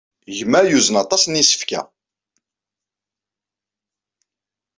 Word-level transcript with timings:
Gma 0.37 0.61
yuzen 0.69 0.95
aṭas 1.03 1.23
n 1.27 1.39
yisefka. 1.39 1.81